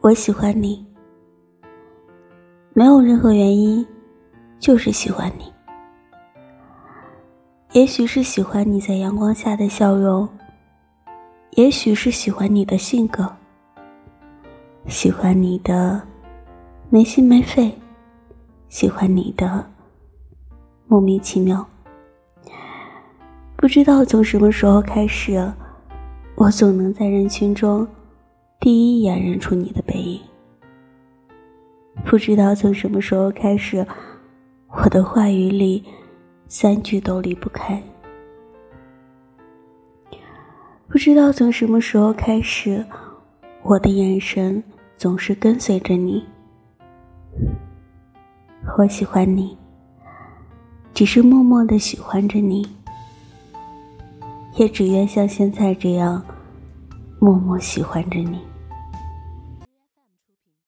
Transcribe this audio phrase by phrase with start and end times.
[0.00, 0.86] 我喜欢你，
[2.72, 3.84] 没有任何原因，
[4.60, 5.52] 就是喜欢你。
[7.72, 10.28] 也许是喜欢你在阳光下的笑容，
[11.56, 13.28] 也许是喜欢你的性格，
[14.86, 16.00] 喜欢你的
[16.90, 17.76] 没心没肺，
[18.68, 19.68] 喜欢你的
[20.86, 21.66] 莫名其妙。
[23.56, 25.52] 不知道从什么时候开始，
[26.36, 27.86] 我总能在人群中
[28.60, 30.20] 第一眼认出你的背影。
[32.04, 33.86] 不知道从什么时候开始，
[34.68, 35.84] 我的话语里
[36.48, 37.80] 三句都离不开。
[40.88, 42.84] 不知道从什么时候开始，
[43.62, 44.62] 我的眼神
[44.96, 46.24] 总是跟随着你。
[48.76, 49.56] 我喜欢你，
[50.92, 52.66] 只是默默的喜欢着你。
[54.56, 56.20] 也只愿像现在这样，
[57.20, 58.57] 默默喜欢着你。